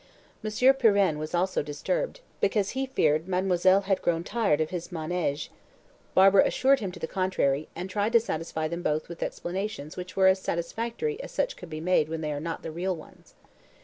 [0.41, 5.49] Monsieur Pirenne was also disturbed, because he feared "Mademoiselle had grown tired of his manège."
[6.15, 10.15] Barbara assured him to the contrary, and tried to satisfy them both with explanations which
[10.17, 13.35] were as satisfactory as such can be when they are not the real ones.